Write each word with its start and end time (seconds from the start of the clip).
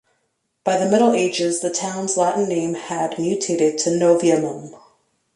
By 0.63 0.77
the 0.77 0.89
Middle 0.89 1.13
Ages, 1.13 1.59
the 1.59 1.69
town's 1.69 2.17
Latin 2.17 2.49
name 2.49 2.73
had 2.73 3.19
mutated 3.19 3.77
to 3.81 3.91
Noviomum. 3.91 4.73